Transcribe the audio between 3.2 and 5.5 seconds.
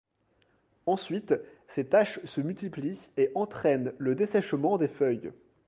entraînent le dessèchement des feuilles.